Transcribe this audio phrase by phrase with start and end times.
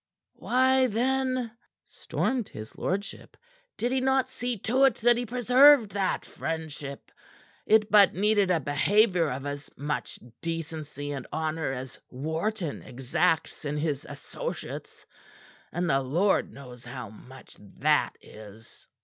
[0.33, 1.51] "Why, then,"
[1.85, 3.37] stormed his lordship,
[3.77, 7.11] "did he not see to't that he preserved that friendship?
[7.67, 13.77] It but needed a behavior of as much decency and honor as Wharton exacts in
[13.77, 15.05] his associates
[15.71, 18.87] and the Lord knows how much that is!"